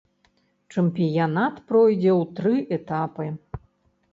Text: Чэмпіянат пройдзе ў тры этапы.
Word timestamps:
Чэмпіянат 0.73 1.59
пройдзе 1.73 2.11
ў 2.19 2.21
тры 2.37 2.55
этапы. 2.79 3.25